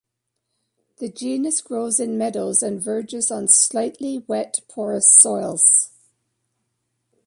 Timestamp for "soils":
5.13-5.91